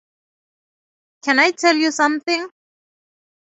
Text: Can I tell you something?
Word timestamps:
Can 1.23 1.37
I 1.37 1.51
tell 1.51 1.75
you 1.75 1.91
something? 1.91 2.49